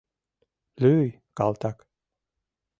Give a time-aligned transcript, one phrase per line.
[0.81, 1.77] Лӱй, калтак...